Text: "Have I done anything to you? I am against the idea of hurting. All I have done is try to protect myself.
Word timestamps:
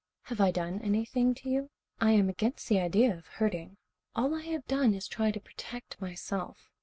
"Have 0.23 0.41
I 0.41 0.49
done 0.49 0.81
anything 0.81 1.35
to 1.35 1.47
you? 1.47 1.69
I 1.99 2.13
am 2.13 2.27
against 2.27 2.67
the 2.69 2.79
idea 2.79 3.15
of 3.15 3.27
hurting. 3.27 3.77
All 4.15 4.33
I 4.33 4.41
have 4.45 4.65
done 4.65 4.95
is 4.95 5.07
try 5.07 5.29
to 5.29 5.39
protect 5.39 6.01
myself. 6.01 6.71